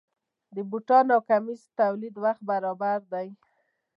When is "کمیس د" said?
1.29-1.71